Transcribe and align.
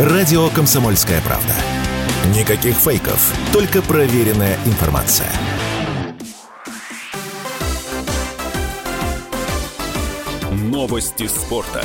Радио 0.00 0.48
«Комсомольская 0.48 1.20
правда». 1.20 1.52
Никаких 2.34 2.74
фейков, 2.74 3.34
только 3.52 3.82
проверенная 3.82 4.56
информация. 4.64 5.30
Новости 10.50 11.26
спорта. 11.26 11.84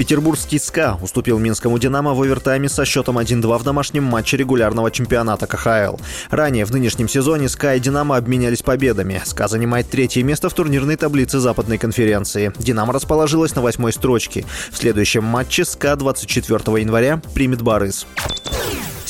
Петербургский 0.00 0.58
СКА 0.58 0.98
уступил 1.02 1.38
Минскому 1.38 1.78
«Динамо» 1.78 2.14
в 2.14 2.22
овертайме 2.22 2.70
со 2.70 2.86
счетом 2.86 3.18
1-2 3.18 3.58
в 3.58 3.64
домашнем 3.64 4.02
матче 4.04 4.38
регулярного 4.38 4.90
чемпионата 4.90 5.46
КХЛ. 5.46 5.98
Ранее 6.30 6.64
в 6.64 6.70
нынешнем 6.70 7.06
сезоне 7.06 7.50
СКА 7.50 7.74
и 7.74 7.80
«Динамо» 7.80 8.16
обменялись 8.16 8.62
победами. 8.62 9.20
СКА 9.22 9.46
занимает 9.46 9.90
третье 9.90 10.22
место 10.22 10.48
в 10.48 10.54
турнирной 10.54 10.96
таблице 10.96 11.38
Западной 11.38 11.76
конференции. 11.76 12.50
«Динамо» 12.58 12.94
расположилась 12.94 13.54
на 13.54 13.60
восьмой 13.60 13.92
строчке. 13.92 14.46
В 14.70 14.78
следующем 14.78 15.22
матче 15.22 15.66
СКА 15.66 15.96
24 15.96 16.80
января 16.80 17.20
примет 17.34 17.60
«Барыс». 17.60 18.06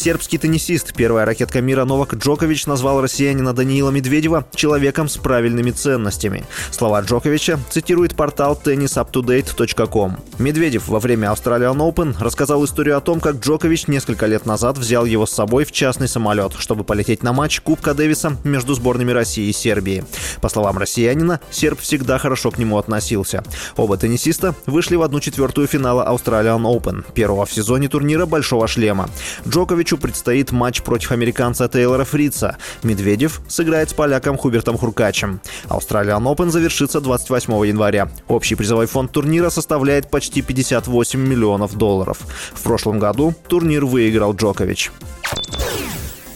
Сербский 0.01 0.39
теннисист, 0.39 0.95
первая 0.95 1.27
ракетка 1.27 1.61
мира 1.61 1.85
Новак 1.85 2.15
Джокович 2.15 2.65
назвал 2.65 3.03
россиянина 3.03 3.53
Даниила 3.53 3.91
Медведева 3.91 4.47
человеком 4.55 5.11
с 5.11 5.19
правильными 5.19 5.73
ценностями. 5.73 6.47
Слова 6.71 7.03
Джоковича 7.03 7.61
цитирует 7.69 8.17
портал 8.17 8.59
tennisuptodate.com. 8.65 10.17
Медведев 10.39 10.89
во 10.89 11.01
время 11.01 11.29
Australian 11.29 11.77
Open 11.77 12.15
рассказал 12.19 12.65
историю 12.65 12.97
о 12.97 13.03
том, 13.03 13.21
как 13.21 13.41
Джокович 13.41 13.89
несколько 13.89 14.25
лет 14.25 14.47
назад 14.47 14.79
взял 14.79 15.05
его 15.05 15.27
с 15.27 15.33
собой 15.33 15.67
в 15.67 15.73
частный 15.73 16.09
самолет, 16.09 16.55
чтобы 16.59 16.83
полететь 16.83 17.23
на 17.23 17.35
матч 17.35 17.61
Кубка 17.61 17.93
Дэвиса 17.93 18.39
между 18.43 18.73
сборными 18.73 19.13
России 19.13 19.51
и 19.51 19.53
Сербии. 19.53 20.07
По 20.41 20.49
словам 20.49 20.79
россиянина, 20.79 21.41
серб 21.51 21.79
всегда 21.79 22.17
хорошо 22.17 22.51
к 22.51 22.57
нему 22.57 22.79
относился. 22.79 23.45
Оба 23.77 23.99
теннисиста 23.99 24.55
вышли 24.65 24.97
в 24.97 25.03
одну 25.03 25.21
четвертую 25.21 25.67
финала 25.67 26.09
Australian 26.11 26.63
Open, 26.63 27.05
первого 27.13 27.45
в 27.45 27.53
сезоне 27.53 27.91
турнира 27.91 28.25
«Большого 28.25 28.67
шлема». 28.67 29.11
Джокович 29.47 29.90
Джоковичу 29.91 29.99
предстоит 29.99 30.52
матч 30.52 30.83
против 30.83 31.13
американца 31.13 31.69
Тейлора 31.69 32.05
Фрица. 32.05 32.57
Медведев 32.83 33.41
сыграет 33.49 33.91
с 33.91 33.93
поляком 33.93 34.37
Хубертом 34.37 34.79
Хуркачем. 34.79 35.41
Australian 35.69 36.23
Open 36.23 36.51
завершится 36.51 37.01
28 37.01 37.66
января. 37.66 38.09
Общий 38.29 38.55
призовой 38.55 38.87
фонд 38.87 39.13
турнира 39.13 39.51
составляет 39.51 40.09
почти 40.11 40.43
58 40.43 41.18
миллионов 41.21 41.77
долларов. 41.77 42.18
В 42.52 42.63
прошлом 42.63 42.99
году 42.99 43.35
турнир 43.49 43.85
выиграл 43.85 44.35
Джокович. 44.35 44.93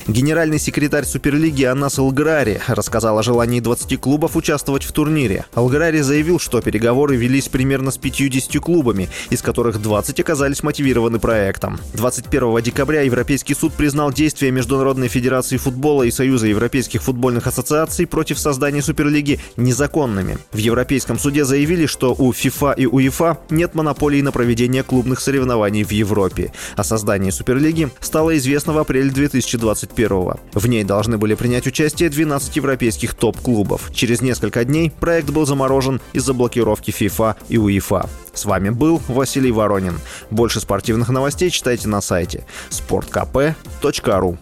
Генеральный 0.06 0.58
секретарь 0.58 1.06
Суперлиги 1.06 1.64
Анас 1.64 1.98
Алграри 1.98 2.60
рассказал 2.66 3.18
о 3.18 3.22
желании 3.22 3.60
20 3.60 3.98
клубов 3.98 4.36
участвовать 4.36 4.84
в 4.84 4.92
турнире. 4.92 5.46
Алграри 5.54 6.00
заявил, 6.00 6.38
что 6.38 6.60
переговоры 6.60 7.16
велись 7.16 7.48
примерно 7.48 7.90
с 7.90 7.96
50 7.96 8.62
клубами, 8.62 9.08
из 9.30 9.40
которых 9.40 9.80
20 9.80 10.20
оказались 10.20 10.62
мотивированы 10.62 11.18
проектом. 11.18 11.80
21 11.94 12.60
декабря 12.60 13.00
Европейский 13.00 13.54
суд 13.54 13.72
признал 13.72 14.12
действия 14.12 14.50
Международной 14.50 15.08
Федерации 15.08 15.56
футбола 15.56 16.02
и 16.02 16.10
Союза 16.10 16.48
Европейских 16.48 17.02
футбольных 17.02 17.46
ассоциаций 17.46 18.06
против 18.06 18.38
создания 18.38 18.82
Суперлиги 18.82 19.40
незаконными. 19.56 20.36
В 20.52 20.58
Европейском 20.58 21.18
суде 21.18 21.46
заявили, 21.46 21.86
что 21.86 22.14
у 22.14 22.30
ФИФА 22.30 22.72
и 22.72 22.84
УЕФА 22.84 23.38
нет 23.48 23.74
монополии 23.74 24.20
на 24.20 24.32
проведение 24.32 24.82
клубных 24.82 25.20
соревнований 25.20 25.82
в 25.82 25.92
Европе. 25.92 26.52
О 26.76 26.84
создании 26.84 27.30
Суперлиги 27.30 27.88
стало 28.00 28.36
известно 28.36 28.74
в 28.74 28.78
апреле 28.78 29.08
2020 29.08 29.93
2021 29.94 30.40
В 30.52 30.66
ней 30.66 30.84
должны 30.84 31.18
были 31.18 31.34
принять 31.34 31.66
участие 31.66 32.10
12 32.10 32.56
европейских 32.56 33.14
топ-клубов. 33.14 33.90
Через 33.94 34.20
несколько 34.20 34.64
дней 34.64 34.90
проект 34.90 35.30
был 35.30 35.46
заморожен 35.46 36.00
из-за 36.12 36.34
блокировки 36.34 36.90
FIFA 36.90 37.36
и 37.48 37.58
УЕФА. 37.58 38.08
С 38.32 38.44
вами 38.44 38.70
был 38.70 39.00
Василий 39.08 39.52
Воронин. 39.52 39.98
Больше 40.30 40.60
спортивных 40.60 41.08
новостей 41.08 41.50
читайте 41.50 41.88
на 41.88 42.00
сайте 42.00 42.44
sportkp.ru 42.70 44.38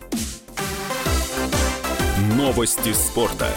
Новости 2.36 2.92
спорта. 2.92 3.48